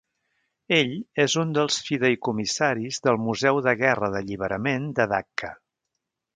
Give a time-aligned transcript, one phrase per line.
[0.77, 5.57] Ell és un dels fideïcomissaris del Museu de Guerra d'Alliberament de Dacca.